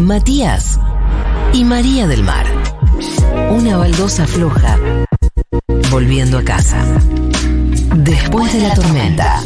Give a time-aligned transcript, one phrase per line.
[0.00, 0.78] Matías
[1.54, 2.44] y María del Mar.
[3.50, 4.78] Una baldosa floja
[5.90, 6.84] volviendo a casa.
[7.96, 9.42] Después de la tormenta.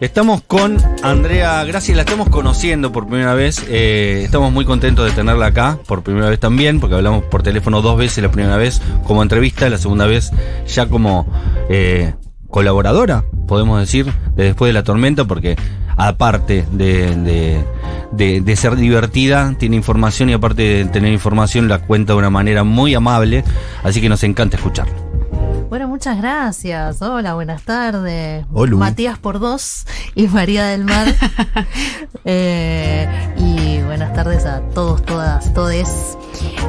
[0.00, 3.62] Estamos con Andrea Gracia, la estamos conociendo por primera vez.
[3.68, 7.82] eh, estamos muy contentos de tenerla acá por primera vez también, porque hablamos por teléfono
[7.82, 10.30] dos veces, la primera vez como entrevista, la segunda vez
[10.66, 11.26] ya como
[11.68, 12.14] eh,
[12.48, 15.56] colaboradora, podemos decir, de después de la tormenta, porque
[15.96, 17.64] aparte de, de-
[18.12, 22.30] de- de ser divertida, tiene información y aparte de tener información la cuenta de una
[22.30, 23.44] manera muy amable,
[23.82, 24.94] así que nos encanta escucharla.
[25.70, 27.00] Bueno, muchas gracias.
[27.00, 28.44] Hola, buenas tardes.
[28.52, 28.76] Olu.
[28.76, 31.06] Matías por dos y María del Mar.
[32.26, 36.18] Eh, y buenas tardes a todos, todas, todes.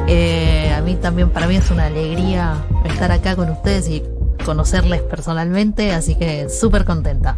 [0.08, 4.02] Eh, a mí también, para mí es una alegría estar acá con ustedes y
[4.46, 7.36] conocerles personalmente, así que súper contenta.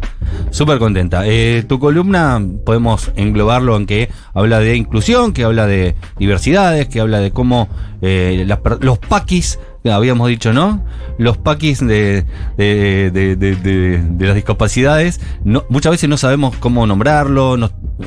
[0.49, 1.23] Súper contenta.
[1.25, 7.01] Eh, tu columna podemos englobarlo en que habla de inclusión, que habla de diversidades, que
[7.01, 7.67] habla de cómo
[8.01, 9.59] eh, las los paquis,
[9.91, 10.83] habíamos dicho, ¿no?
[11.17, 12.25] Los paquis de,
[12.57, 15.21] de, de- de- las discapacidades,
[15.69, 17.57] muchas veces no sabemos cómo nombrarlo,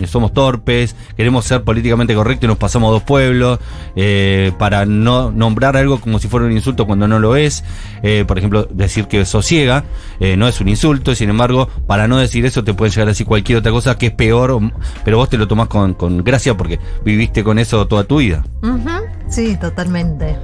[0.07, 3.59] somos torpes, queremos ser políticamente correctos y nos pasamos dos pueblos,
[3.97, 7.65] eh, para no nombrar algo como si fuera un insulto cuando no lo es.
[8.03, 9.85] Eh, por ejemplo, decir que sos ciega
[10.21, 13.13] eh, no es un insulto, sin embargo, para no decir eso te pueden llegar a
[13.13, 14.59] decir cualquier otra cosa que es peor,
[15.05, 18.45] pero vos te lo tomás con, con gracia porque viviste con eso toda tu vida.
[18.63, 18.91] Ujú,
[19.29, 20.37] Sí, totalmente.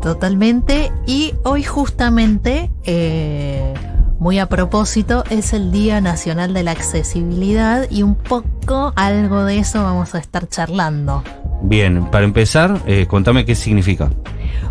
[0.00, 0.92] Totalmente.
[1.06, 3.74] Y hoy justamente, eh,
[4.18, 9.58] muy a propósito, es el Día Nacional de la Accesibilidad y un poco algo de
[9.58, 11.22] eso vamos a estar charlando.
[11.62, 14.10] Bien, para empezar, eh, contame qué significa.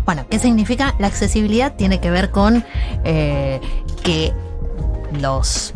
[0.06, 0.94] Bueno, ¿qué significa?
[0.98, 2.64] La accesibilidad tiene que ver con
[3.04, 3.60] eh,
[4.02, 4.32] que
[5.20, 5.74] los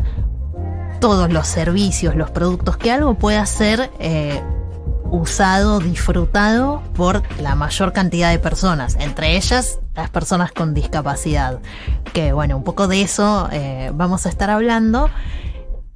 [0.99, 3.91] todos los servicios, los productos, que algo pueda ser
[5.13, 11.59] usado, disfrutado por la mayor cantidad de personas, entre ellas las personas con discapacidad.
[12.13, 15.11] Que bueno, un poco de eso eh, vamos a estar hablando.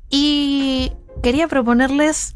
[0.10, 2.36] Y quería proponerles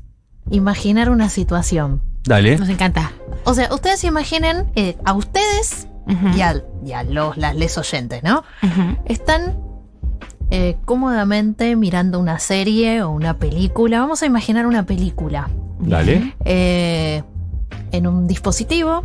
[0.50, 2.02] imaginar una situación.
[2.24, 2.58] Dale.
[2.58, 3.12] Nos encanta.
[3.44, 5.88] O sea, ustedes imaginen eh, a ustedes
[6.36, 8.44] y a, y a los las les oyentes, ¿no?
[9.06, 9.60] Están
[10.50, 14.00] eh, cómodamente mirando una serie o una película.
[14.00, 15.50] Vamos a imaginar una película.
[15.82, 16.36] Dale.
[16.46, 17.24] Eh,
[17.92, 19.04] en un dispositivo,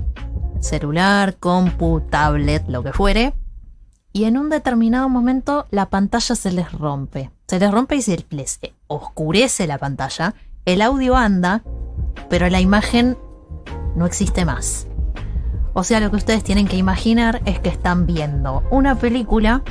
[0.61, 3.35] celular, compu, tablet, lo que fuere.
[4.13, 7.31] Y en un determinado momento la pantalla se les rompe.
[7.49, 10.35] Se les rompe y se les oscurece la pantalla.
[10.65, 11.63] El audio anda,
[12.29, 13.17] pero la imagen
[13.95, 14.87] no existe más.
[15.75, 19.63] O sea, lo que ustedes tienen que imaginar es que están viendo una película,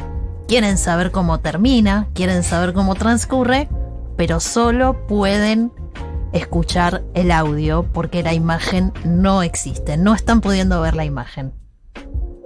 [0.48, 3.68] quieren saber cómo termina, quieren saber cómo transcurre,
[4.16, 5.72] pero solo pueden
[6.36, 11.54] escuchar el audio porque la imagen no existe, no están pudiendo ver la imagen.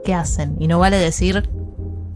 [0.05, 0.55] ¿Qué hacen?
[0.59, 1.49] Y no vale decir,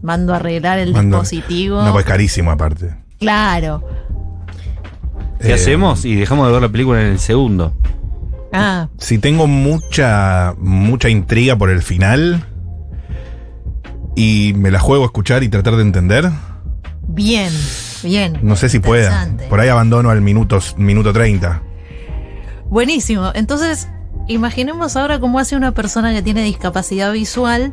[0.02, 1.82] mando a arreglar el Mando- dispositivo.
[1.82, 2.94] No, pues carísimo aparte.
[3.18, 3.82] Claro.
[5.40, 6.04] ¿Qué Eh, hacemos?
[6.04, 7.72] Y dejamos de ver la película en el segundo.
[8.52, 12.46] Ah, Si tengo mucha, mucha intriga por el final
[14.14, 16.30] y me la juego a escuchar y tratar de entender,
[17.08, 17.52] bien,
[18.04, 18.38] bien.
[18.42, 19.28] no sé si pueda.
[19.48, 21.62] Por ahí abandono al minuto, minuto 30.
[22.68, 23.30] Buenísimo.
[23.34, 23.88] Entonces,
[24.28, 27.72] imaginemos ahora cómo hace una persona que tiene discapacidad visual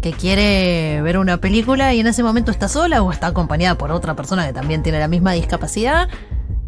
[0.00, 3.92] que quiere ver una película y en ese momento está sola o está acompañada por
[3.92, 6.08] otra persona que también tiene la misma discapacidad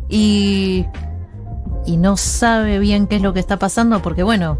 [0.08, 0.86] y
[1.84, 4.58] y no sabe bien qué es lo que está pasando porque bueno,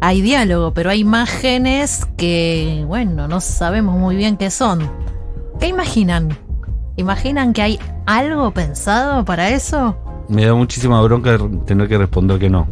[0.00, 4.90] hay diálogo, pero hay imágenes que bueno, no sabemos muy bien qué son.
[5.58, 6.38] ¿Qué imaginan?
[6.96, 9.96] ¿Imaginan que hay algo pensado para eso?
[10.28, 12.68] Me da muchísima bronca tener que responder que no.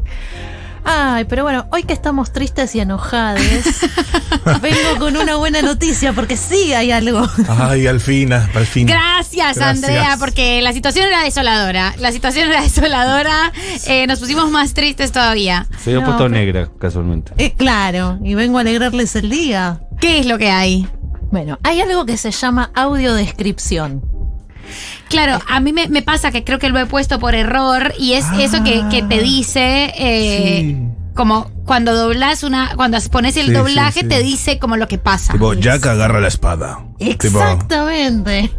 [0.84, 3.42] Ay, pero bueno, hoy que estamos tristes y enojados,
[4.62, 7.28] vengo con una buena noticia porque sí hay algo.
[7.48, 8.86] Ay, al fin, al fin.
[8.86, 9.84] Gracias, Gracias.
[9.84, 11.94] Andrea, porque la situación era desoladora.
[11.98, 13.52] La situación era desoladora.
[13.86, 15.66] Eh, nos pusimos más tristes todavía.
[15.78, 17.32] Se había No, puesto pero- negra, casualmente.
[17.36, 19.80] Eh, claro, y vengo a alegrarles el día.
[20.00, 20.88] ¿Qué es lo que hay?
[21.30, 24.02] Bueno, hay algo que se llama audiodescripción.
[25.08, 28.12] Claro, a mí me, me pasa que creo que lo he puesto por error y
[28.14, 30.78] es eso que, que te dice, eh, Sí.
[31.14, 34.08] como cuando doblas una, cuando pones el Sí, doblaje sí, sí.
[34.08, 35.32] te dice como lo que pasa.
[35.32, 36.84] Tipo, Jack agarra la espada.
[36.98, 38.50] Tipo, Exactamente.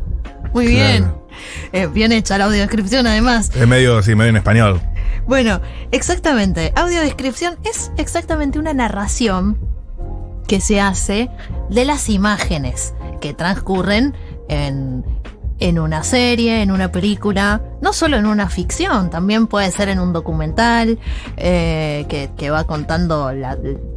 [0.53, 1.03] Muy bien.
[1.03, 1.27] Claro.
[1.71, 3.51] Eh, bien hecha la audiodescripción además.
[3.55, 4.81] es medio, sí, medio en español.
[5.27, 5.61] Bueno,
[5.91, 6.73] exactamente.
[6.75, 9.59] Audiodescripción es exactamente una narración
[10.49, 11.29] que se hace
[11.69, 14.15] de las imágenes que transcurren
[14.49, 15.05] en,
[15.59, 19.99] en una serie, en una película, no solo en una ficción, también puede ser en
[19.99, 20.97] un documental
[21.37, 23.31] eh, que, que va contando,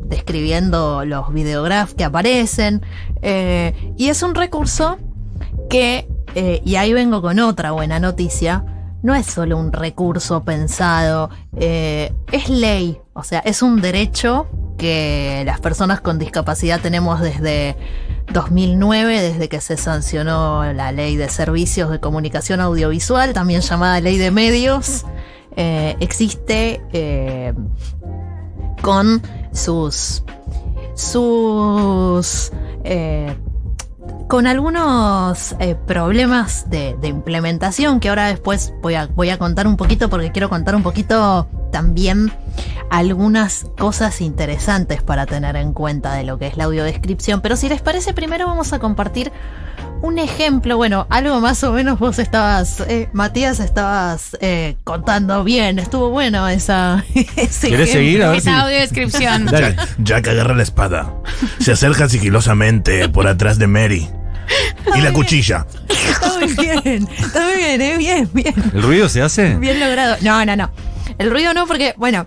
[0.04, 2.82] describiendo los videographs que aparecen.
[3.22, 4.98] eh, y es un recurso
[5.70, 8.66] que, eh, y ahí vengo con otra buena noticia,
[9.02, 14.46] no es solo un recurso pensado, es ley, o sea, es un derecho
[14.82, 17.76] que las personas con discapacidad tenemos desde
[18.32, 24.18] 2009, desde que se sancionó la ley de servicios de comunicación audiovisual, también llamada ley
[24.18, 25.04] de medios.
[25.54, 27.54] Eh, existe eh,
[28.82, 30.24] con sus
[30.96, 32.50] sus
[32.82, 33.36] eh,
[34.26, 35.54] con algunos
[35.86, 40.32] problemas de, de implementación que ahora después voy a, voy a contar un poquito porque
[40.32, 42.32] quiero contar un poquito también
[42.92, 47.40] algunas cosas interesantes para tener en cuenta de lo que es la audiodescripción.
[47.40, 49.32] Pero si les parece, primero vamos a compartir
[50.02, 50.76] un ejemplo.
[50.76, 55.78] Bueno, algo más o menos vos estabas, eh, Matías, estabas eh, contando bien.
[55.78, 57.02] Estuvo bueno esa.
[57.14, 57.92] ese ¿Querés ejemplo.
[57.92, 58.22] seguir?
[58.24, 59.46] A ver si- Esa audiodescripción.
[59.46, 59.74] Dale.
[59.74, 61.14] Jack, Jack agarra la espada,
[61.60, 64.06] se acerca sigilosamente por atrás de Mary
[64.94, 65.66] y la cuchilla.
[65.88, 68.54] Está muy bien, está muy bien, eh, bien, bien.
[68.74, 69.54] ¿El ruido se hace?
[69.54, 70.16] Bien logrado.
[70.20, 70.70] No, no, no.
[71.18, 72.26] El ruido no, porque, bueno,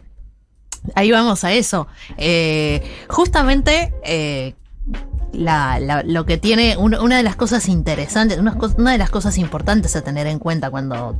[0.93, 1.87] ahí vamos a eso.
[2.17, 4.53] Eh, justamente, eh,
[5.33, 8.55] la- la- lo que tiene, un- una de las cosas interesantes, una,
[8.91, 11.17] de las cosas importantes a tener en cuenta cuando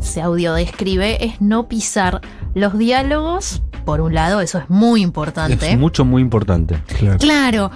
[0.00, 2.20] se audiodescribe es no pisar
[2.54, 3.62] los diálogos.
[3.86, 5.70] Por un lado, eso es muy importante.
[5.72, 6.78] Es mucho, muy importante.
[7.18, 7.70] Claro.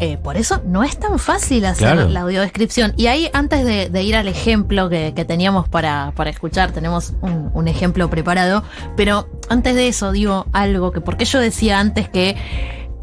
[0.00, 2.08] Eh, por eso no es tan fácil hacer Claro.
[2.08, 2.92] la audiodescripción.
[2.96, 7.14] Y ahí, antes de, de ir al ejemplo que, que teníamos para, para escuchar, tenemos
[7.20, 8.62] un, un ejemplo preparado.
[8.96, 12.36] Pero antes de eso, digo algo que, porque yo decía antes que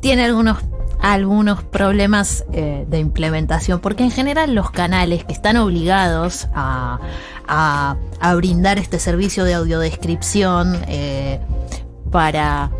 [0.01, 0.57] tiene algunos,
[1.01, 3.80] algunos problemas eh, de implementación.
[3.80, 7.00] Porque en general, los canales que están obligados a,
[7.47, 7.95] a-
[8.36, 11.39] brindar este servicio de audiodescripción eh,
[12.12, 12.71] para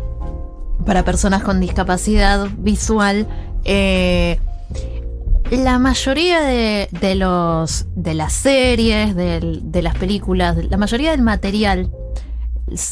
[0.84, 3.26] para personas con discapacidad visual,
[3.64, 4.38] eh,
[5.50, 11.90] la mayoría de, de los de las series, de las películas, la mayoría del material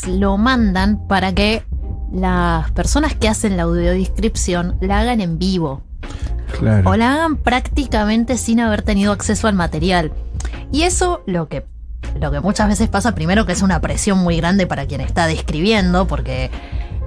[0.06, 1.64] lo mandan para que
[2.12, 5.82] las personas que hacen la audiodescripción la hagan en vivo
[6.58, 6.88] Claro.
[6.88, 10.12] o la hagan prácticamente sin haber tenido acceso al material.
[10.70, 11.66] Y eso lo que,
[12.20, 15.26] lo que muchas veces pasa, primero que es una presión muy grande para quien está
[15.26, 16.50] describiendo, porque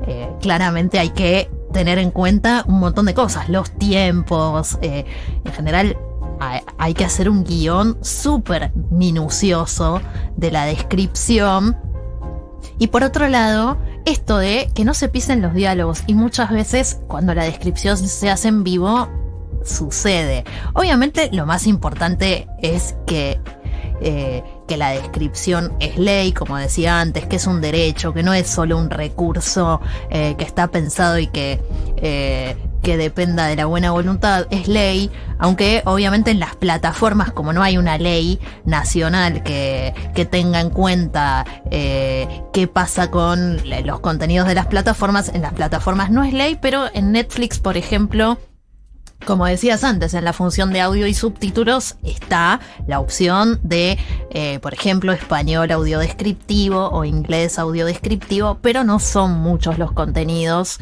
[0.06, 5.06] eh, claramente hay que tener en cuenta un montón de cosas, los tiempos, eh,
[5.46, 5.98] en general
[6.40, 10.02] hay, hay que hacer un guion súper minucioso
[10.36, 11.78] de la descripción.
[12.80, 17.00] Y por otro lado, esto de que no se pisen los diálogos y muchas veces
[17.08, 19.10] cuando la descripción se hace en vivo
[19.66, 20.44] sucede.
[20.74, 23.40] Obviamente lo más importante es que,
[24.02, 28.34] eh, que la descripción es ley, como decía antes, que es un derecho, que no
[28.34, 31.60] es solo un recurso eh, que está pensado y que,
[31.98, 32.56] eh,
[32.88, 37.62] que dependa de la buena voluntad, es ley, aunque obviamente en las plataformas, como no
[37.62, 44.48] hay una ley nacional que, que tenga en cuenta eh, qué pasa con los contenidos
[44.48, 48.38] de las plataformas, en las plataformas no es ley, pero en Netflix, por ejemplo,
[49.26, 53.98] como decías antes, en la función de audio y subtítulos está la opción de,
[54.32, 60.78] eh, por ejemplo, español audiodescriptivo o inglés audiodescriptivo, pero no son muchos los contenidos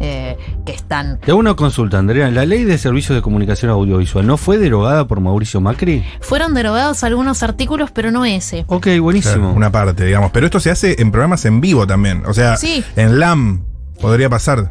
[0.00, 1.18] eh, que están.
[1.20, 2.30] Te hago una consulta, Andrea.
[2.30, 6.04] ¿La ley de servicios de comunicación audiovisual no fue derogada por Mauricio Macri?
[6.20, 8.64] Fueron derogados algunos artículos, pero no ese.
[8.68, 9.52] Ok, buenísimo.
[9.52, 10.30] una parte, digamos.
[10.32, 12.24] Pero esto se hace en programas en vivo también.
[12.26, 12.84] O sea, Sí.
[12.96, 13.64] en LAM
[14.00, 14.70] podría pasar.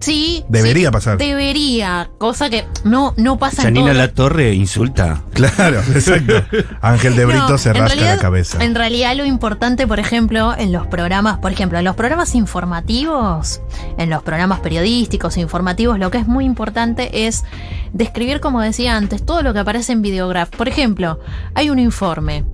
[0.00, 0.44] Sí.
[0.48, 1.18] Debería sí, pasar.
[1.18, 5.22] Debería, cosa que no, no pasa en Janina La Torre insulta.
[5.32, 6.34] Claro, exacto.
[6.80, 8.62] Ángel de Brito No, se en rasca realidad- la cabeza.
[8.64, 13.60] En realidad lo importante, por ejemplo, en los programas, por ejemplo, en los programas informativos,
[13.98, 17.44] en los programas periodísticos informativos, lo que es muy importante es
[17.92, 20.50] describir, como decía antes, todo lo que aparece en videograph.
[20.50, 21.18] Por ejemplo,
[21.54, 22.44] hay un informe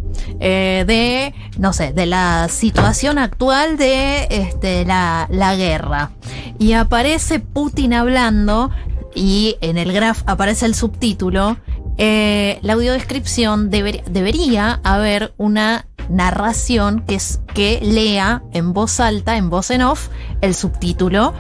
[0.40, 6.10] eh, de, no sé, de la situación actual de este, la, la guerra.
[6.58, 8.70] Y aparece Putin hablando
[9.14, 11.56] y en el graph aparece el subtítulo.
[11.96, 19.36] eh, la audiodescripción deber- debería haber una narración que, es, que lea en voz alta,
[19.36, 20.08] en voz en off,
[20.40, 21.32] el subtítulo,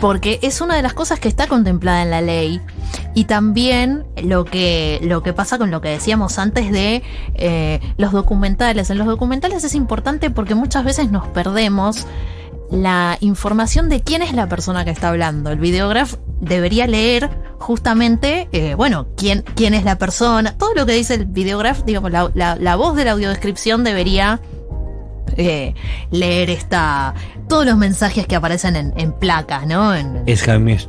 [0.00, 2.60] porque es una de las cosas que está contemplada en la ley.
[3.14, 7.02] Y también lo que, lo que pasa con lo que decíamos antes de
[7.34, 8.90] eh, los documentales.
[8.90, 12.06] En los documentales es importante porque muchas veces nos perdemos
[12.70, 15.50] la información de quién es la persona que está hablando.
[15.50, 20.56] El videograf debería leer justamente, eh, bueno, quién, quién es la persona.
[20.56, 24.40] Todo lo que dice el videograf, digamos, la, la- la voz de la audiodescripción debería
[25.36, 25.74] eh,
[26.10, 27.14] leer esta
[27.48, 29.94] todos los mensajes que aparecen en, en placas, ¿no?
[29.94, 30.78] En- Es Jaime.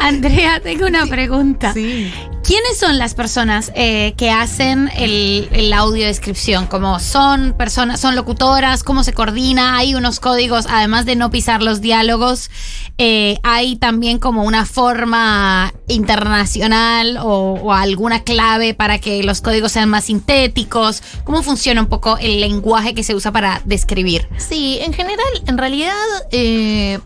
[0.00, 1.72] Andrea, tengo una pregunta.
[1.72, 2.12] Sí.
[2.48, 6.66] ¿Quiénes son las personas eh, que hacen el, el audiodescripción?
[6.66, 11.62] Como son personas, son locutoras, cómo se coordina, hay unos códigos, además de no pisar
[11.62, 12.50] los diálogos,
[12.96, 19.72] eh, hay también como una forma internacional o, o alguna clave para que los códigos
[19.72, 21.02] sean más sintéticos.
[21.24, 24.26] ¿Cómo funciona un poco el lenguaje que se usa para describir?
[24.38, 25.92] Sí, en general, en realidad,
[26.30, 26.98] eh,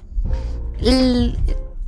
[0.81, 1.37] el,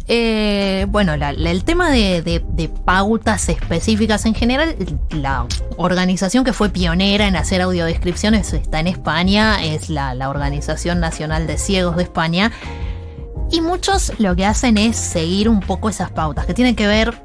[0.06, 2.42] eh, bueno, el tema de,
[2.84, 4.76] pautas específicas en general,
[5.10, 5.46] la
[5.76, 11.46] organización que fue pionera en hacer audiodescripciones está en España, es la, la Organización Nacional
[11.46, 12.52] de Ciegos de España.
[13.50, 17.22] Y muchos lo que hacen es seguir un poco esas pautas, que tienen que ver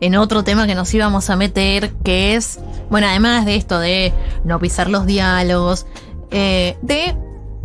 [0.00, 4.12] en otro tema que nos íbamos a meter, que es, bueno, además de esto de
[4.44, 5.86] no pisar los diálogos,
[6.30, 7.16] eh, de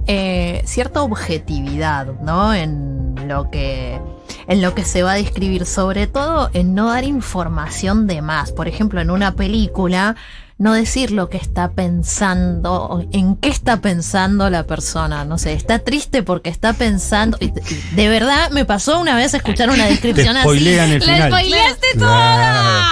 [0.08, 2.54] eh, cierta objetividad, ¿no?
[2.54, 4.00] En lo que
[4.48, 8.52] en lo que se va a describir, sobre todo en no dar información de más.
[8.52, 10.16] Por ejemplo, en una película,
[10.60, 15.24] no decir lo que está pensando, en qué está pensando la persona.
[15.26, 17.38] No sé, está triste porque está pensando.
[17.40, 20.44] y- y De verdad, me pasó una vez escuchar una Te descripción así.
[20.44, 22.86] spoilean el ¡La spoileaste toda!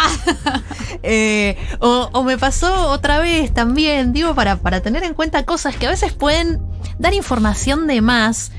[1.03, 5.75] Eh, o, o me pasó otra vez también, digo, para, para tener en cuenta cosas
[5.75, 6.59] que a veces pueden
[6.97, 8.51] dar información de más,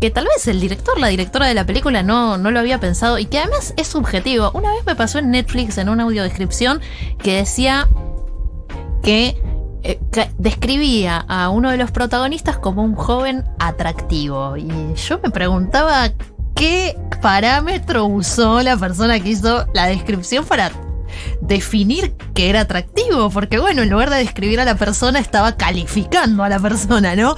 [0.00, 3.18] que tal vez el director, la directora de la película no, no lo había pensado
[3.18, 4.50] y que además es subjetivo.
[4.54, 6.80] Una vez me pasó en Netflix en una audiodescripción
[7.22, 7.86] que decía
[9.02, 9.40] que,
[9.84, 9.98] eh,
[10.38, 14.56] describía a uno de los protagonistas como un joven atractivo.
[14.56, 16.10] Y yo me preguntaba
[16.54, 20.70] qué parámetro usó la persona que hizo la descripción para
[21.40, 26.42] definir que era atractivo, porque bueno, en lugar de describir a la persona, estaba calificando
[26.42, 27.36] a la persona, ¿no?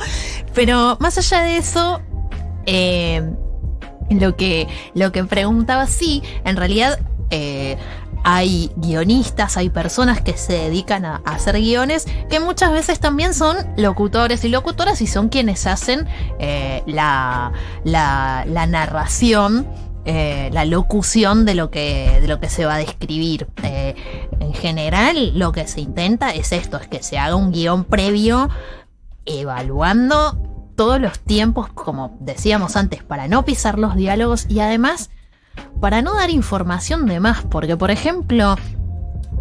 [0.54, 2.00] Pero más allá de eso,
[2.66, 3.22] eh,
[4.10, 6.98] lo, que, lo que preguntaba, sí, en realidad
[7.30, 7.76] eh,
[8.24, 13.56] hay guionistas, hay personas que se dedican a, hacer guiones, que muchas veces también son
[13.76, 17.52] locutores y locutoras y son quienes hacen eh, la,
[17.84, 19.66] la, la narración
[20.06, 23.46] eh, la locución de lo que de lo que se va a describir.
[23.62, 23.94] Eh,
[24.38, 28.50] en general, lo que se intenta es esto, es que se haga un guion previo
[29.24, 30.38] evaluando
[30.76, 35.08] todos los tiempos, como decíamos antes, para no pisar los diálogos y además
[35.80, 38.56] para no dar información de más, porque por ejemplo,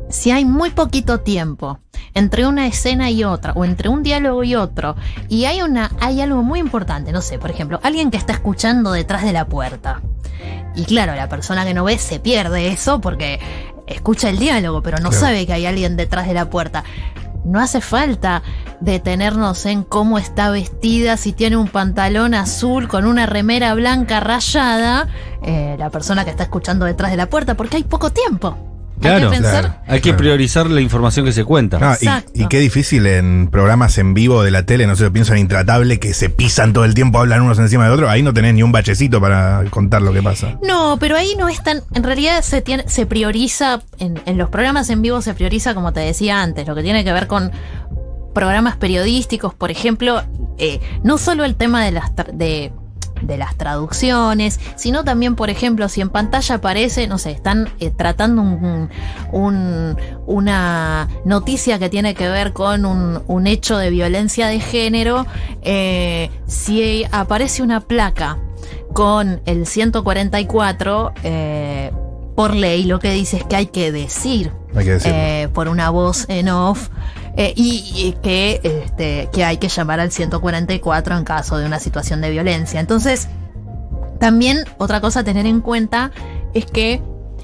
[0.09, 1.79] si hay muy poquito tiempo
[2.13, 4.95] entre una escena y otra, o entre un diálogo y otro,
[5.29, 8.91] y hay una, hay algo muy importante, no sé, por ejemplo, alguien que está escuchando
[8.91, 10.01] detrás de la puerta.
[10.75, 13.39] Y claro, la persona que no ve se pierde eso porque
[13.87, 15.25] escucha el diálogo, pero no Claro.
[15.25, 16.83] sabe que hay alguien detrás de la puerta.
[17.45, 18.41] No hace falta
[18.79, 25.07] detenernos en cómo está vestida, si tiene un pantalón azul con una remera blanca rayada,
[25.41, 28.57] eh, la persona que está escuchando detrás de la puerta, porque hay poco tiempo.
[28.99, 29.61] Claro, hay que pensar.
[29.61, 29.75] claro.
[29.87, 31.79] Hay que priorizar la información que se cuenta.
[31.79, 31.93] No,
[32.33, 35.99] y, qué difícil en programas en vivo de la tele, no sé, pienso en Intratable,
[35.99, 38.63] que se pisan todo el tiempo, hablan unos encima de otro, ahí no tenés ni
[38.63, 40.57] un bachecito para contar lo que pasa.
[40.63, 41.81] No, pero ahí no es tan.
[41.93, 43.81] En realidad se, tiene, se prioriza.
[43.99, 47.03] En, en los programas en vivo se prioriza, como te decía antes, lo que tiene
[47.03, 47.51] que ver con
[48.33, 50.21] programas periodísticos, por ejemplo,
[50.57, 52.71] eh, no solo el tema de las, de,
[53.21, 57.89] de las traducciones, sino también, por ejemplo, si en pantalla aparece, no sé, están eh,
[57.91, 58.89] tratando un,
[59.31, 65.25] un- una noticia que tiene que ver con un, un hecho de violencia de género,
[65.61, 68.37] eh, si aparece una placa
[68.93, 71.91] con el 144, eh,
[72.35, 75.53] por ley lo que dice es que hay que decir Hay que decirlo.
[75.53, 76.89] por una voz en off.
[77.35, 82.21] Eh, y, que, este, que hay que llamar al 144 en caso de una situación
[82.21, 82.79] de violencia.
[82.79, 83.27] Entonces,
[84.19, 86.11] también otra cosa a tener en cuenta
[86.53, 87.01] es que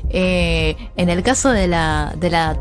[0.10, 2.58] eh, en el caso de la, de la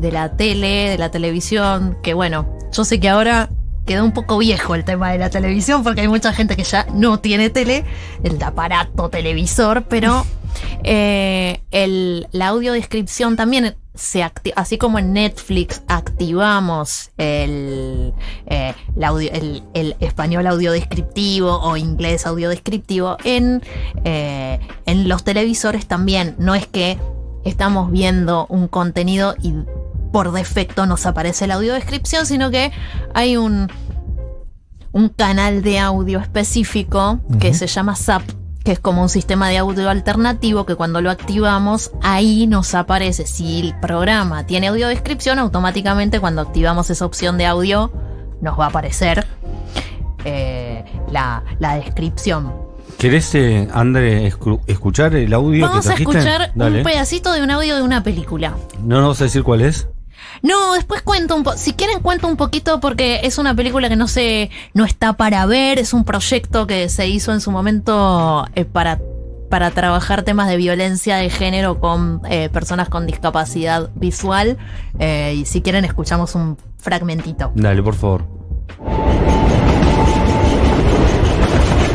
[0.00, 3.50] de la tele, de la televisión, que bueno, yo sé que ahora
[3.86, 6.86] quedó un poco viejo el tema de la televisión porque hay mucha gente que ya
[6.94, 7.84] no tiene tele,
[8.22, 10.24] el aparato televisor, pero
[10.84, 14.22] eh, el, la audiodescripción también se
[14.56, 18.12] así como en Netflix activamos el,
[18.46, 23.62] eh, la audio- el, el español audiodescriptivo o inglés audiodescriptivo, en,
[24.04, 26.36] eh, en los televisores también.
[26.38, 26.98] No es que
[27.44, 29.54] estamos viendo un contenido y
[30.12, 32.72] por defecto nos aparece la audiodescripción, sino que
[33.14, 33.68] hay un
[34.92, 38.22] un canal de audio específico que se llama SAP,
[38.64, 43.26] que es como un sistema de audio alternativo que cuando lo activamos, ahí nos aparece.
[43.26, 47.90] Si el programa tiene audiodescripción, automáticamente cuando activamos esa opción de audio,
[48.42, 49.26] nos va a aparecer
[50.24, 52.52] eh, la, la descripción.
[52.98, 56.78] ¿Querés, eh, André, escu- escuchar el audio Vamos que a escuchar Dale.
[56.78, 58.54] un pedacito de un audio de una película.
[58.84, 59.88] ¿No nos vas a decir cuál es?
[60.42, 61.56] No, después cuento un poco.
[61.56, 65.44] Si quieren cuento un poquito porque es una película que no se no está para
[65.46, 69.00] ver, es un proyecto que se hizo en su momento eh, para
[69.50, 74.56] para trabajar temas de violencia de género con eh, personas con discapacidad visual.
[74.98, 77.50] Eh, y si quieren escuchamos un fragmentito.
[77.54, 78.24] Dale, por favor.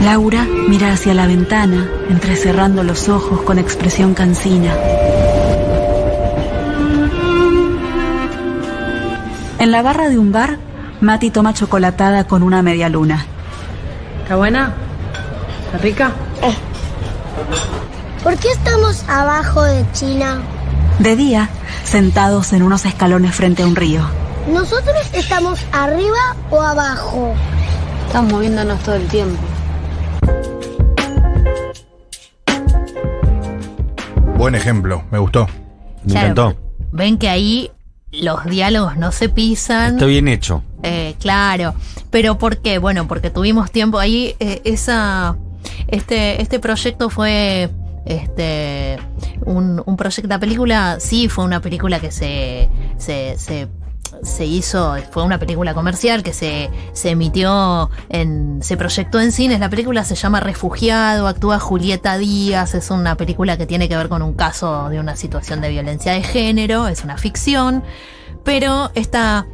[0.03, 4.75] Laura mira hacia la ventana, entrecerrando los ojos con expresión cansina.
[9.75, 10.57] La barra de un bar,
[11.01, 13.25] Mati toma chocolatada con una media luna.
[14.23, 14.73] ¿Está buena?
[15.65, 16.11] ¿Está rica?
[18.23, 20.41] ¿Por qué estamos abajo de China?
[20.99, 21.49] De día,
[21.83, 23.99] sentados en unos escalones frente a un río.
[24.47, 27.33] ¿Nosotros estamos arriba o abajo?
[28.07, 29.43] Estamos moviéndonos todo el tiempo.
[34.37, 35.47] Buen ejemplo, me gustó.
[36.05, 36.55] Me Claro, encantó.
[36.93, 37.71] Ven que ahí
[38.21, 39.93] los diálogos no se pisan.
[39.95, 40.63] Está bien hecho.
[40.83, 41.73] Eh, claro,
[42.11, 42.77] pero ¿por qué?
[42.77, 44.35] Bueno, porque tuvimos tiempo ahí.
[44.39, 45.35] eh, esa,
[45.87, 47.69] este, este proyecto fue
[48.05, 48.97] este
[49.45, 50.27] un, un proyecto.
[50.29, 53.67] La película sí fue una película que se, se, se,
[54.23, 59.59] se hizo, fue una película comercial que se, se emitió en, se proyectó en cines.
[59.59, 64.09] La película se llama Refugiado, actúa Julieta Díaz, es una película que tiene que ver
[64.09, 67.83] con un caso de una situación de violencia de género, es una ficción,
[68.43, 69.45] pero esta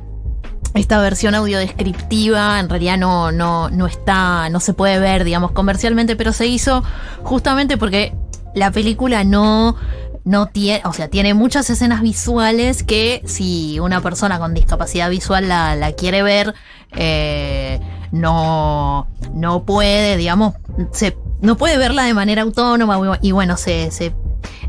[0.73, 6.15] esta versión audiodescriptiva en realidad no, no, no está, no se puede ver, digamos, comercialmente,
[6.15, 6.83] pero se hizo
[7.23, 8.15] justamente porque
[8.55, 9.75] la película no,
[10.23, 15.47] no tiene, o sea, tiene muchas escenas visuales que si una persona con discapacidad visual
[15.47, 16.53] la, quiere ver,
[16.91, 17.79] eh,
[18.11, 20.53] no, no puede, digamos,
[20.91, 24.13] se, no puede verla de manera autónoma y bueno, se, se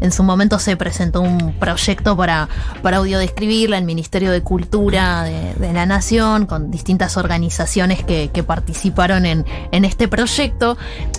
[0.00, 2.48] en su momento se presentó un proyecto para,
[2.82, 8.42] para audiodescribirla, el Ministerio de Cultura de, de la Nación, con distintas organizaciones que, que
[8.42, 10.76] participaron en, en este proyecto.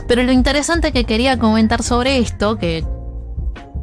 [0.08, 2.84] Pero lo interesante que quería comentar sobre esto, que,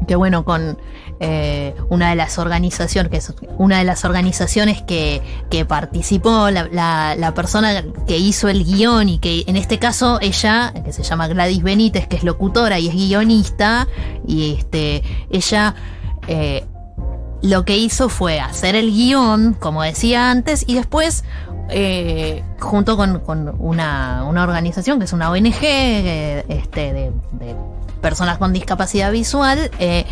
[0.06, 0.78] que bueno, con
[1.20, 3.20] eh, una de las organizaciones, que
[3.58, 9.18] una de las organizaciones que, que participó, la, la, persona que hizo el guion y
[9.18, 12.94] que en este caso ella, que se llama Gladys Benítez, que es locutora y es
[12.94, 13.86] guionista,
[14.26, 15.74] y este, ella
[16.26, 16.64] eh,
[17.42, 21.24] lo que hizo fue hacer el guion, como decía antes, y después,
[21.68, 27.12] eh, junto con, con una, una organización que es una ONG este, de
[28.00, 30.04] personas con discapacidad visual, eh,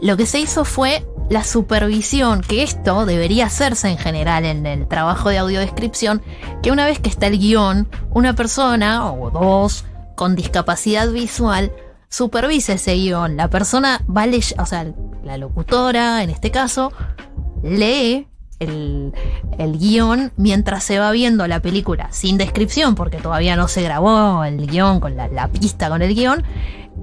[0.00, 4.88] lo que se hizo fue la supervisión, que esto debería hacerse en general en el
[4.88, 6.22] trabajo de audiodescripción,
[6.62, 9.84] que una vez que está el guion, una persona o dos
[10.16, 11.72] con discapacidad visual
[12.08, 13.36] supervise ese guion.
[13.36, 14.26] La persona va
[14.58, 16.92] o sea, la locutora en este caso,
[17.62, 18.26] lee
[18.58, 19.12] el,
[19.58, 24.44] el guion mientras se va viendo la película sin descripción, porque todavía no se grabó
[24.44, 26.44] el guion con la, la pista con el guion.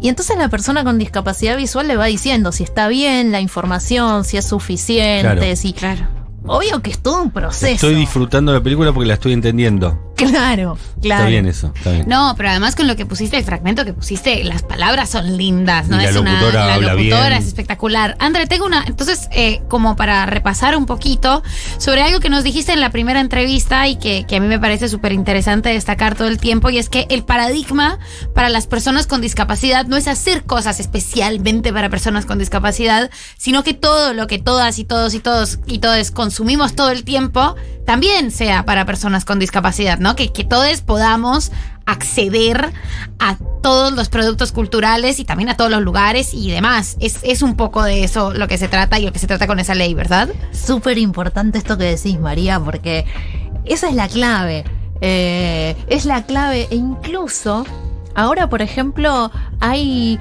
[0.01, 4.23] Y entonces la persona con discapacidad visual le va diciendo si está bien la información,
[4.23, 5.55] si es suficiente, Claro.
[5.55, 5.73] si.
[5.73, 6.07] Claro.
[6.45, 7.73] Obvio que es todo un proceso.
[7.73, 10.06] Estoy disfrutando la película porque la estoy entendiendo.
[10.17, 11.21] Claro, claro.
[11.21, 12.05] Está bien eso, está bien.
[12.07, 15.87] No, pero además con lo que pusiste, el fragmento que pusiste, las palabras son lindas,
[15.87, 15.97] ¿no?
[15.97, 17.41] Y la es una, la habla locutora bien.
[17.41, 18.17] es espectacular.
[18.19, 21.43] André, tengo una, entonces, eh, como para repasar un poquito
[21.77, 24.59] sobre algo que nos dijiste en la primera entrevista y que, que a mí me
[24.59, 27.99] parece súper interesante destacar todo el tiempo, y es que el paradigma
[28.33, 33.63] para las personas con discapacidad no es hacer cosas especialmente para personas con discapacidad, sino
[33.63, 37.55] que todo lo que todas y todos y todos y todos consumimos todo el tiempo
[37.85, 40.06] también sea para personas con discapacidad, ¿no?
[40.15, 41.51] Que, que todos podamos
[41.85, 42.73] acceder
[43.19, 46.97] a todos los productos culturales y también a todos los lugares y demás.
[46.99, 49.47] Es, es un poco de eso lo que se trata y lo que se trata
[49.47, 50.29] con esa ley, ¿verdad?
[50.51, 53.05] Súper importante esto que decís, María, porque
[53.65, 54.65] esa es la clave.
[55.01, 57.65] Eh, es la clave e incluso
[58.15, 60.19] ahora, por ejemplo, hay,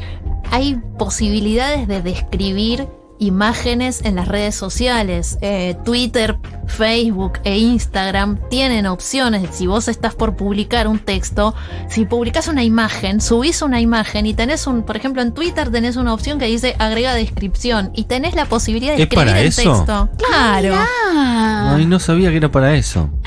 [0.50, 2.86] hay posibilidades de describir
[3.18, 5.38] imágenes en las redes sociales.
[5.40, 9.50] Eh, Twitter, Facebook e Instagram tienen opciones.
[9.52, 11.54] Si vos estás por publicar un texto,
[11.88, 15.96] si publicas una imagen, subís una imagen y tenés un, por ejemplo, en Twitter tenés
[15.96, 19.46] una opción que dice agrega descripción y tenés la posibilidad de ¿Es escribir para el
[19.48, 19.62] eso?
[19.62, 20.08] texto.
[20.28, 20.74] Claro.
[20.76, 23.10] Ah, Ay, no sabía que era para eso.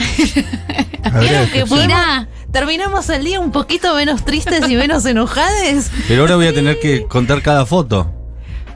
[1.04, 2.28] Creo que Mirá.
[2.52, 5.89] terminamos el día un poquito menos tristes y menos enojados.
[6.08, 8.13] Pero ahora voy a tener que contar cada foto.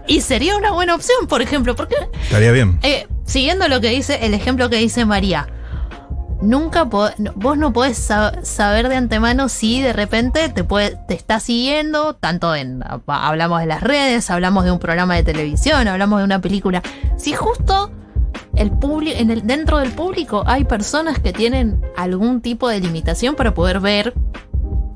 [0.07, 2.79] Y sería una buena opción, por ejemplo, porque Estaría bien.
[2.83, 5.47] eh, siguiendo lo que dice, el ejemplo que dice María,
[6.41, 7.13] nunca vos
[7.57, 12.53] no podés sa- saber de antemano si de repente te puede, te está siguiendo, tanto
[12.53, 16.81] en hablamos de las redes, hablamos de un programa de televisión, hablamos de una película.
[17.17, 17.91] Si justo
[18.55, 18.71] el
[19.15, 23.79] en el, dentro del público hay personas que tienen algún tipo de limitación para poder
[23.79, 24.13] ver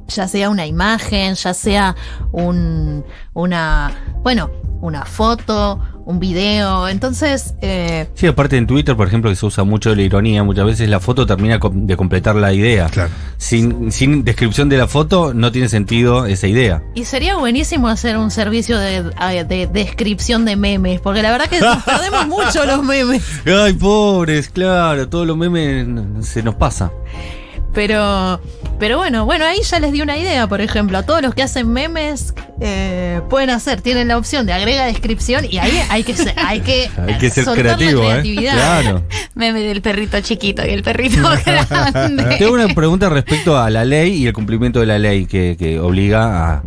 [0.09, 1.95] ya sea una imagen, ya sea
[2.31, 3.91] un, una,
[4.23, 4.49] bueno,
[4.81, 6.87] una foto, un video.
[6.87, 10.65] Entonces, eh, Sí, aparte en Twitter, por ejemplo, que se usa mucho la ironía, muchas
[10.65, 12.87] veces la foto termina de completar la idea.
[12.87, 13.09] Claro.
[13.37, 16.81] Sin, sin descripción de la foto no tiene sentido esa idea.
[16.95, 19.03] y sería buenísimo hacer un servicio de,
[19.47, 23.23] de descripción de memes, porque la verdad que nos perdemos mucho los memes.
[23.45, 25.87] Ay, pobres, claro, todos los memes
[26.25, 26.91] se nos pasa.
[27.77, 28.41] Pero,
[28.79, 31.43] pero bueno, bueno, ahí ya les di una idea, por ejemplo, a todos los que
[31.43, 36.15] hacen memes eh, pueden hacer, tienen la opción de agrega descripción y ahí hay que
[36.15, 38.49] ser, hay que, Hay que ser soltar la creativo, ¿eh?
[38.51, 39.03] Claro.
[39.35, 42.37] Meme del perrito chiquito y el perrito grande.
[42.39, 45.79] Tengo una pregunta respecto a la ley y el cumplimiento de la ley que, que
[45.79, 46.63] obliga a.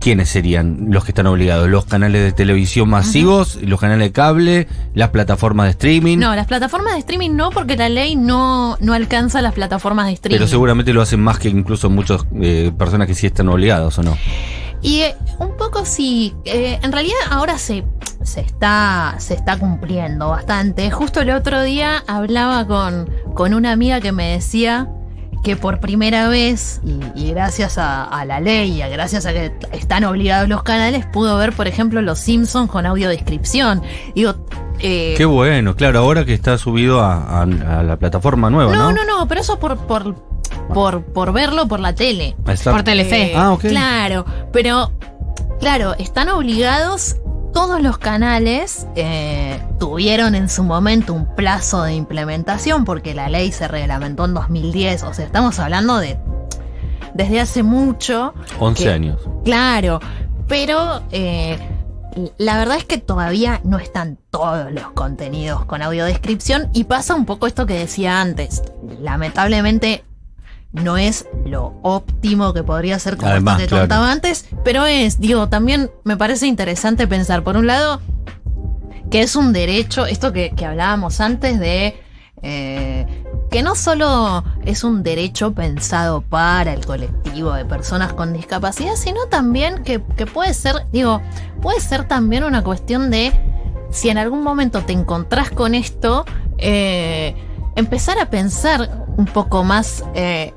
[0.00, 1.68] ¿Quiénes serían los que están obligados?
[1.68, 3.58] ¿Los canales de televisión masivos?
[3.62, 4.66] ¿Los canales de cable?
[4.94, 6.16] ¿Las plataformas de streaming?
[6.16, 10.14] No, las plataformas de streaming no, porque la ley no, no alcanza las plataformas de
[10.14, 10.38] streaming.
[10.38, 12.24] Pero seguramente lo hacen más que incluso muchas
[12.78, 14.16] personas que sí están obligados, ¿o no?
[14.82, 17.84] Y eh, un poco sí, eh, en realidad ahora se,
[18.22, 20.90] se, está, se está cumpliendo bastante.
[20.90, 24.88] Justo el otro día hablaba con, con una amiga que me decía
[25.42, 29.32] que por primera vez, y, y gracias a, a la ley, y a- gracias a
[29.32, 33.82] que están obligados los canales, pudo ver, por ejemplo, Los Simpsons con audiodescripción.
[34.14, 34.34] Digo,
[34.80, 38.92] eh, Qué bueno, claro, ahora que está subido a, a- a la plataforma nueva, ¿no?
[38.92, 40.14] no, no, no, pero eso por, por,
[40.74, 42.36] por, por verlo por la tele.
[42.44, 43.32] Por Telefe.
[43.32, 43.60] Eh, Ah, ok.
[43.62, 44.92] Claro, pero
[45.58, 47.16] claro, están obligados.
[47.52, 53.50] Todos los canales eh, tuvieron en su momento un plazo de implementación porque la ley
[53.52, 55.02] se reglamentó en 2010.
[55.02, 56.18] O sea, estamos hablando de
[57.14, 58.34] desde hace mucho.
[58.60, 59.20] 11 que- años.
[59.44, 59.98] Claro,
[60.46, 61.58] pero eh,
[62.38, 67.26] la verdad es que todavía no están todos los contenidos con audiodescripción y pasa un
[67.26, 68.62] poco esto que decía antes.
[69.00, 70.04] Lamentablemente
[70.72, 73.82] no es lo óptimo que podría ser como Además, claro.
[73.82, 78.00] contaba antes, pero es, digo, también me parece interesante pensar, por un lado,
[79.10, 82.00] que es un derecho, esto que, que hablábamos antes de
[82.42, 83.06] eh,
[83.50, 89.26] que no solo es un derecho pensado para el colectivo de personas con discapacidad, sino
[89.26, 91.20] también que, que puede ser, digo,
[91.60, 93.32] puede ser también una cuestión de
[93.90, 96.24] si en algún momento te encontrás con esto,
[96.58, 97.34] eh,
[97.74, 100.54] empezar a pensar un poco más eh,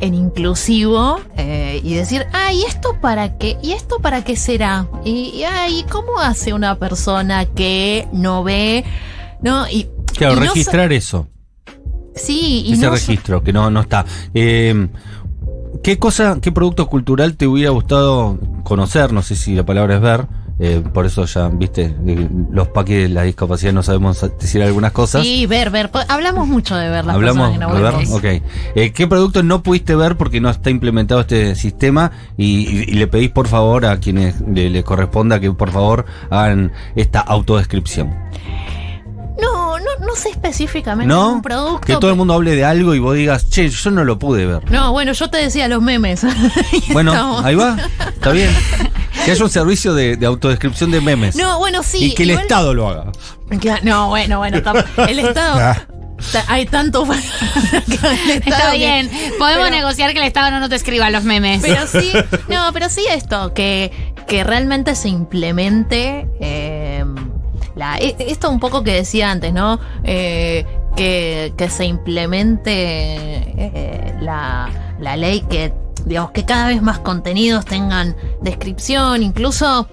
[0.00, 3.56] en inclusivo eh, y decir, ah, ¿y esto para qué?
[3.62, 4.86] ¿Y esto para qué será?
[5.04, 8.84] ¿Y, y, ah, ¿y cómo hace una persona que no ve?
[9.42, 9.68] ¿No?
[9.68, 11.28] Y, Claro, y no so- registrar eso.
[12.14, 14.04] Sí, y ese no registro, que no, no está.
[14.34, 14.88] Eh,
[15.82, 19.12] ¿Qué cosa, qué producto cultural te hubiera gustado conocer?
[19.12, 20.26] No sé si la palabra es ver.
[20.60, 24.92] Eh, por eso ya, viste, eh, los paquis de la discapacidad no sabemos decir algunas
[24.92, 25.22] cosas.
[25.22, 25.90] Sí, ver, ver.
[26.08, 28.42] Hablamos mucho de ver las Hablamos personas que no ver.
[28.74, 32.10] Eh, ¿Qué producto no pudiste ver porque no está implementado este sistema?
[32.36, 36.04] Y, y- y le pedís por favor a quienes le, le corresponda que por favor
[36.30, 38.14] hagan esta autodescripción.
[39.40, 41.32] No, no, no sé específicamente ¿No?
[41.32, 41.80] un producto.
[41.80, 44.44] Que todo el mundo hable de algo y vos digas, che, yo no lo pude
[44.44, 44.70] ver.
[44.70, 46.26] No, bueno, yo te decía los memes.
[46.92, 47.76] Bueno, ahí va,
[48.12, 48.50] está bien.
[49.24, 51.36] Que haya un servicio de, de autodescripción de memes.
[51.36, 52.06] No, bueno, sí.
[52.06, 53.12] y que el igual- Estado lo haga.
[53.82, 55.58] No, bueno, bueno, tam- el Estado.
[56.22, 56.32] Ah.
[56.32, 57.26] ta- Hay tanto para el
[57.86, 59.10] Estado Está que- bien.
[59.38, 61.62] Podemos pero- negociar que el Estado no nos escriba los memes.
[61.62, 62.12] Pero sí,
[62.48, 63.90] no, pero sí esto, que,
[64.26, 66.28] que realmente se implemente.
[66.40, 67.04] eh,
[67.76, 69.80] la, e- esto un poco que decía antes, ¿no?
[70.04, 72.72] Eh, que, que se implemente
[73.56, 75.72] eh, la, la ley que,
[76.06, 79.88] digamos, que cada vez más contenidos tengan descripción, incluso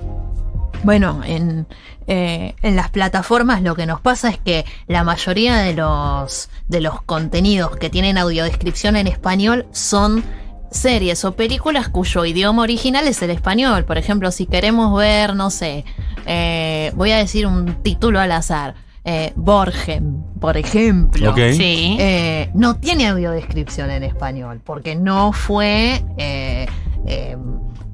[0.84, 1.68] bueno, en,
[2.08, 6.82] eh, en las plataformas lo que nos pasa es que la mayoría de los, de
[6.82, 10.24] los contenidos que tienen audiodescripción en español son
[10.72, 13.86] series o películas cuyo idioma original es el español.
[13.86, 15.86] Por ejemplo, si queremos ver, no sé,
[16.26, 18.76] eh, voy a decir un título al azar.
[19.10, 21.34] Eh, Borgen, por ejemplo.
[21.34, 21.96] Sí.
[21.98, 26.68] Eh, no tiene audiodescripción en español, porque no fue eh,
[27.06, 27.38] eh,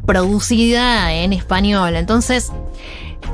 [0.08, 1.96] producida en español.
[1.98, 2.52] Entonces,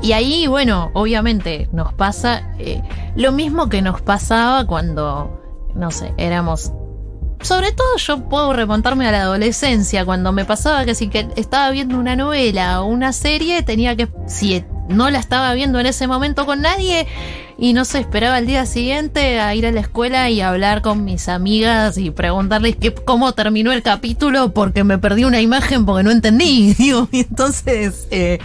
[0.02, 2.82] y ahí, bueno, obviamente nos pasa eh,
[3.16, 5.40] lo mismo que nos pasaba cuando,
[5.74, 6.72] no sé, éramos...
[7.40, 11.70] Sobre todo yo puedo remontarme a la adolescencia, cuando me pasaba que si que estaba
[11.70, 16.06] viendo una novela o una serie, tenía que, si no la estaba viendo en ese
[16.06, 17.06] momento con nadie,
[17.60, 21.04] y no sé, esperaba el día siguiente a ir a la escuela y hablar con
[21.04, 26.10] mis amigas y preguntarles cómo terminó el capítulo porque me perdí una imagen porque no
[26.10, 26.72] entendí.
[26.78, 28.38] Digo, y entonces eh,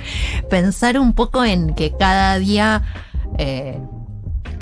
[0.50, 2.84] pensar un poco en que cada día
[3.38, 3.80] eh,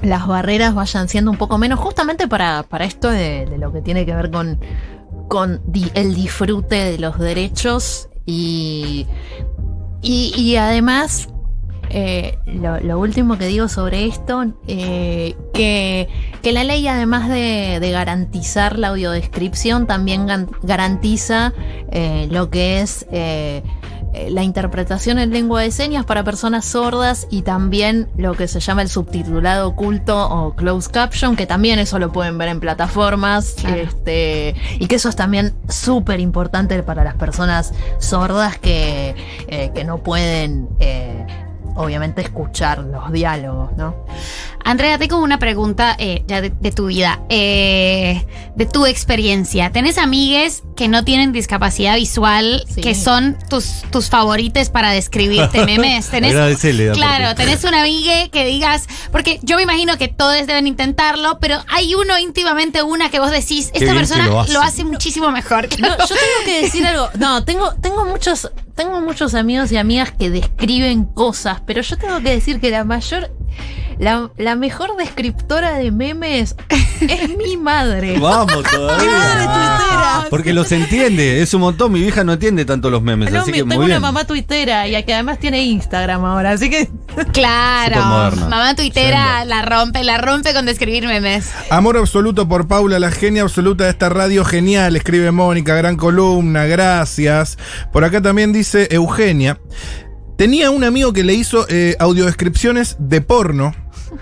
[0.04, 4.06] las barreras vayan siendo un poco menos, justamente para, para esto de, lo que tiene
[4.06, 4.60] que ver con,
[5.30, 5.62] con
[5.96, 9.08] el disfrute de los derechos y,
[10.04, 11.33] y, y además
[11.90, 16.08] eh, lo, lo último que digo sobre esto, eh, que,
[16.42, 20.28] que la ley además de, de garantizar la audiodescripción, también
[20.64, 21.54] garantiza
[21.92, 23.06] eh, lo que es
[24.30, 28.84] la interpretación en lengua de señas para personas sordas y también lo que se llama
[28.84, 33.82] el subtitulado oculto o closed caption, que también eso lo pueden ver en plataformas, Claro.
[33.82, 39.16] este, y que eso es también súper importante para las personas sordas que,
[39.48, 41.26] eh, que no pueden, eh,
[41.76, 43.96] obviamente, escuchar los diálogos, ¿no?
[44.64, 49.72] Andrea, tengo una pregunta eh, ya de, de tu vida, eh, de tu experiencia.
[49.72, 52.82] ¿Tenés amigues que no tienen discapacidad visual, Sí.
[52.82, 56.08] que son tus, tus favorites para describirte memes?
[56.10, 56.34] ¿Tenés,
[56.94, 61.64] claro, tenés una amigue que digas, porque yo me imagino que todos deben intentarlo, pero
[61.70, 64.84] hay uno íntimamente, una que vos decís, esta persona lo lo hace".
[64.84, 65.68] muchísimo mejor.
[65.68, 65.98] que No, yo".
[65.98, 67.10] yo tengo que decir algo.
[67.18, 72.20] No, tengo, tengo muchos, tengo muchos amigos y amigas que describen cosas, pero yo tengo
[72.22, 73.32] que decir que la mayor,
[74.00, 76.56] la, la mejor descriptora de memes
[77.02, 78.18] es mi madre.
[78.20, 79.78] Vamos Mi madre todavía.
[79.78, 80.26] tuitera.
[80.30, 81.92] Porque los entiende, es un montón.
[81.92, 84.02] Mi vieja no entiende tanto los memes, No, así mi- que tengo muy una bien.
[84.02, 86.90] mamá tuitera y que además tiene Instagram ahora, así que
[87.34, 91.52] Claro, mamá tuitera la rompe, la rompe con describir memes.
[91.70, 96.66] Amor absoluto por Paula, la genia absoluta de esta radio genial, escribe Mónica, gran columna,
[96.66, 97.58] gracias.
[97.92, 99.60] Por acá también dice Eugenia.
[100.38, 103.76] Tenía un amigo que le hizo eh, audiodescripciones de porno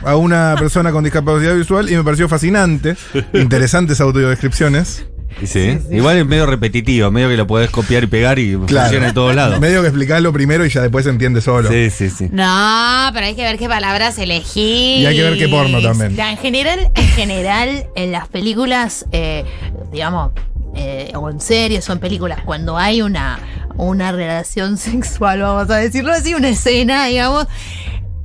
[0.04, 2.96] a una persona con discapacidad visual y me pareció fascinante.
[3.34, 5.06] Interesantes audiodescripciones.
[5.46, 9.14] Sí, Igual es medio repetitivo, medio que lo podés copiar y pegar y funciona en
[9.14, 9.60] todos lados.
[9.60, 11.70] Medio que explicarlo primero y ya después se entiende solo.
[11.70, 12.30] Sí, sí, sí.
[12.32, 15.00] No, pero hay que ver qué palabras elegir.
[15.00, 16.16] Y hay que ver qué porno también.
[16.16, 19.46] Ya, en general, en general, en las películas, eh,
[19.92, 20.32] digamos,
[20.76, 23.40] eh, o en series o en películas, cuando hay una,
[23.78, 27.48] una relación sexual, vamos a decirlo así, una escena, digamos,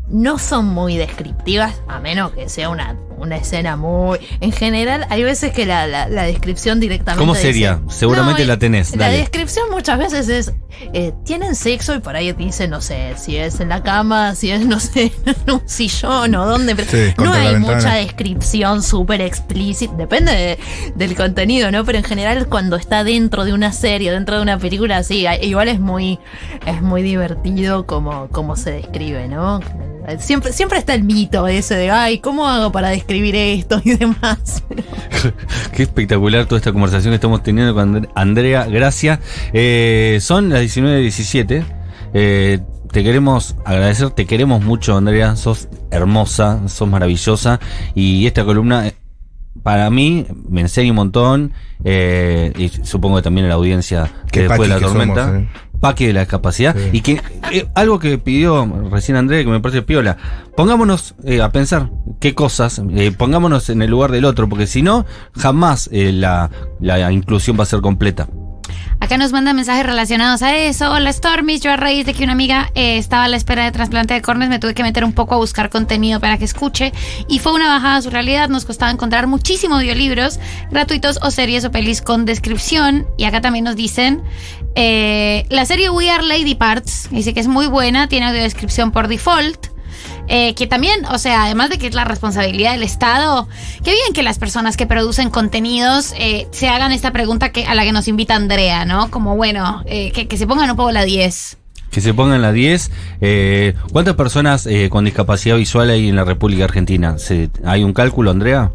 [0.08, 4.18] no son muy descriptivas, a menos que sea una, una escena muy...
[4.40, 7.18] En general, hay veces que la, la- la descripción directamente...
[7.20, 7.80] ¿Cómo dice- sería?
[7.88, 9.18] Seguramente la tenés, La dale.
[9.18, 10.52] descripción muchas veces es,
[10.92, 14.50] eh, tienen sexo y por ahí dice, no sé, si es en la cama, si
[14.52, 16.76] es, no sé, en un sillón o dónde.
[16.76, 20.58] pero Sí, no hay mucha descripción súper explícita, depende de-
[20.94, 21.84] del contenido, ¿no?
[21.84, 25.44] Pero en general cuando está dentro de una serie, dentro de una película, sí, hay-
[25.44, 26.20] igual es muy,
[26.64, 29.60] es muy divertido como, como se describe, ¿no?
[30.18, 34.62] Siempre, siempre está el mito ese de, ay, ¿cómo hago para describir esto y demás?
[35.72, 38.64] Qué espectacular toda esta conversación que estamos teniendo con And- Andrea.
[38.66, 39.18] Gracias.
[39.52, 41.64] Eh, son las 19.17.
[42.14, 42.60] Eh,
[42.92, 45.36] te queremos agradecer, te queremos mucho, Andrea.
[45.36, 47.60] Sos hermosa, sos maravillosa.
[47.94, 48.94] Y esta columna, eh,
[49.62, 51.52] para mí, me enseña un montón.
[51.84, 55.24] eh, y supongo que también a la audiencia que Qué después de la tormenta.
[55.26, 55.48] somos, eh.
[55.80, 56.74] Paqui de la discapacidad.
[56.76, 56.90] Sí.
[56.92, 57.20] Y que
[57.52, 60.16] eh, algo que pidió recién Andrea, que me parece piola.
[60.56, 64.82] Pongámonos eh, a pensar qué cosas, eh, pongámonos en el lugar del otro, porque si
[64.82, 68.28] no, jamás eh, la, la inclusión va a ser completa.
[68.98, 70.90] Acá nos mandan mensajes relacionados a eso.
[70.90, 73.70] Hola Stormy, yo a raíz de que una amiga eh, estaba a la espera de
[73.70, 76.92] trasplante de córneas me tuve que meter un poco a buscar contenido para que escuche
[77.28, 78.48] y fue una bajada a su realidad.
[78.48, 83.06] Nos costaba encontrar muchísimos audiolibros gratuitos o series o pelis con descripción.
[83.18, 84.22] Y acá también nos dicen
[84.74, 89.08] eh, la serie We Are Lady Parts, dice que es muy buena, tiene audiodescripción por
[89.08, 89.75] default.
[90.28, 93.48] Eh, que también, o sea, además de que es la responsabilidad del Estado,
[93.84, 97.74] qué bien que las personas que producen contenidos eh, se hagan esta pregunta que, a
[97.74, 99.10] la que nos invita Andrea, ¿no?
[99.10, 101.58] Como, bueno, eh, que, que se pongan un poco la 10.
[101.90, 102.90] Que se pongan las 10.
[103.20, 107.18] Eh, ¿Cuántas personas eh, con discapacidad visual hay en la República Argentina?
[107.18, 108.72] ¿Se- ¿Hay un cálculo, Andrea?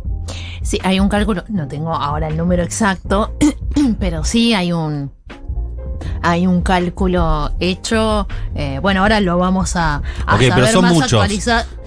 [0.63, 3.35] Sí, hay un cálculo, no tengo ahora el número exacto,
[3.99, 5.11] pero sí hay un
[6.21, 8.27] hay un cálculo hecho.
[8.55, 11.27] eh, bueno, ahora lo vamos a, a Ok, pero saber son más muchos.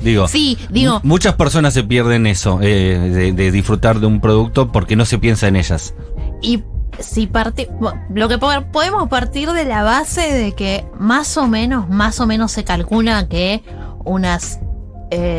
[0.00, 4.70] Digo, Sí, digo, muchas personas se pierden eso, eh, de, de disfrutar de un producto
[4.72, 5.94] porque no se piensa en ellas.
[6.42, 6.62] Y
[6.98, 11.46] si parti bueno, lo que po- podemos partir de la base de que más o
[11.48, 13.62] menos, más o menos se calcula que
[14.04, 14.60] unas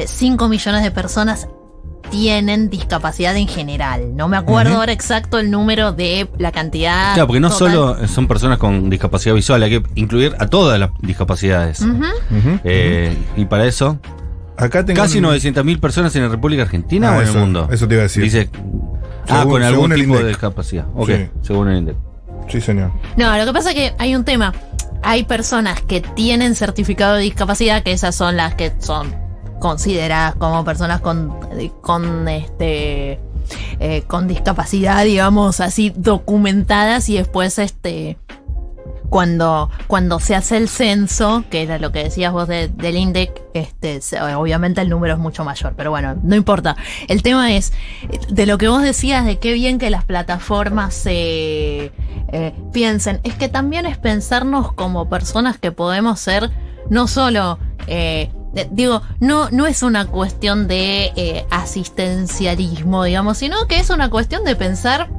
[0.07, 1.47] 5 millones de personas
[2.15, 4.15] tienen discapacidad en general.
[4.15, 7.13] No me acuerdo ahora exacto el número de la cantidad.
[7.13, 7.71] Claro, porque no total.
[7.73, 11.83] solo son personas con discapacidad visual, hay que incluir a todas las discapacidades.
[12.63, 13.99] Eh, y para eso,
[14.55, 17.39] Acá tengo casi un- 900.000 personas en la República Argentina Ah, o en eso- el
[17.43, 17.67] mundo.
[17.69, 18.23] eso te iba a decir.
[18.23, 18.49] Dice,
[19.27, 20.85] ah, Según- con algún tipo de discapacidad.
[20.95, 21.27] Ok, Sí.
[21.41, 21.97] según el INDEC.
[22.47, 22.91] Sí, señor.
[23.17, 24.53] No, lo que pasa es que hay un tema.
[25.03, 29.13] Hay personas que tienen certificado de discapacidad, que esas son las que son
[29.59, 31.33] consideradas como personas con,
[31.81, 33.19] con este
[33.79, 38.17] eh, con discapacidad, digamos así, documentadas, y después este
[39.07, 43.39] cuando, cuando se hace el censo, que era lo que decías vos de- del INDEC,
[43.53, 43.99] este,
[44.35, 46.75] obviamente el número es mucho mayor, pero bueno, no importa.
[47.07, 47.71] El tema es,
[48.29, 51.91] de lo que vos decías, de qué bien que las plataformas se
[52.29, 56.49] eh, piensen, es que también es pensarnos como personas que podemos ser
[56.89, 57.59] no solo...
[57.87, 63.89] eh, eh, Digo, no, no es una cuestión de eh, asistencialismo, digamos, sino que es
[63.89, 65.09] una cuestión de pensar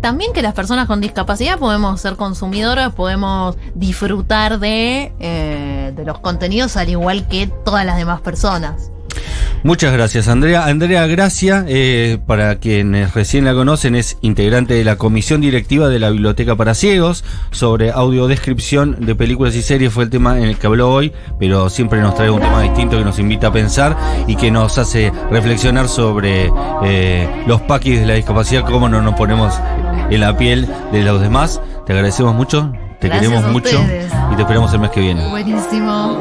[0.00, 6.20] también que las personas con discapacidad podemos ser consumidoras, podemos disfrutar de, eh, de los
[6.20, 8.92] contenidos al igual que todas las demás personas.
[9.64, 10.66] Muchas gracias, Andrea.
[10.66, 15.98] Andrea Gracia, eh, para quienes recién la conocen, es integrante de la comisión directiva de
[15.98, 19.92] la Biblioteca para Ciegos sobre audiodescripción de películas y series.
[19.92, 22.98] Fue el tema en el que habló hoy, pero siempre nos trae un tema distinto
[22.98, 26.50] que nos invita a pensar y que nos hace reflexionar sobre
[26.84, 29.54] eh, los paquis de la discapacidad, cómo no nos ponemos
[30.10, 31.60] en la piel de los demás.
[31.84, 33.82] Te agradecemos mucho, te Gracias queremos mucho
[34.32, 35.28] y te esperamos el mes que viene.
[35.28, 36.18] Buenísimo.